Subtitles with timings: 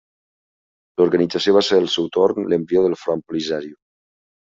[1.01, 3.79] L'organització va ser al seu torn l'embrió del Front Polisario.